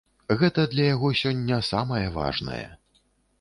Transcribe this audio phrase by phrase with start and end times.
[0.39, 2.65] Гэта для яго сёння самае важнае.